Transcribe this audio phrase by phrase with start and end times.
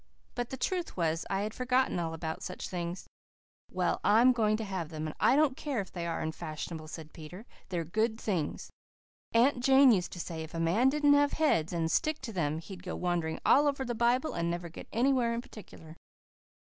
[0.33, 3.05] But the truth was I had forgotten all about such things.
[3.69, 7.13] "Well, I'm going to have them, and I don't care if they are unfashionable," said
[7.13, 7.45] Peter.
[7.69, 8.71] "They're good things.
[9.31, 12.57] Aunt Jane used to say if a man didn't have heads and stick to them
[12.57, 15.95] he'd go wandering all over the Bible and never get anywhere in particular."